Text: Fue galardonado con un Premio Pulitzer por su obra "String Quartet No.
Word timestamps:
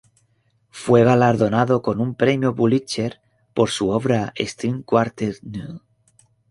Fue 0.71 1.03
galardonado 1.03 1.83
con 1.83 1.99
un 2.01 2.15
Premio 2.15 2.55
Pulitzer 2.55 3.21
por 3.53 3.69
su 3.69 3.91
obra 3.91 4.33
"String 4.35 4.81
Quartet 4.83 5.39
No. 5.43 5.83